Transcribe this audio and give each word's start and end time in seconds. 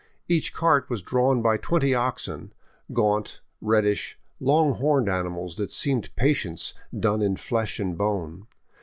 Each 0.27 0.51
cart 0.51 0.89
was 0.89 1.03
drawn 1.03 1.43
by 1.43 1.57
twenty 1.57 1.93
oxen, 1.93 2.53
gaunt, 2.91 3.39
reddish, 3.61 4.17
long 4.39 4.73
horned 4.73 5.07
animals 5.07 5.57
that 5.57 5.71
seemed 5.71 6.09
Patience 6.15 6.73
done 6.99 7.21
in 7.21 7.35
flesh 7.35 7.79
and 7.79 7.95
bone. 7.95 8.47